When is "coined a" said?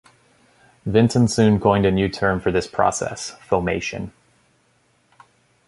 1.59-1.91